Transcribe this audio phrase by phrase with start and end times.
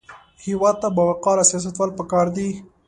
[0.45, 2.49] هېواد ته باوقاره سیاستوال پکار دي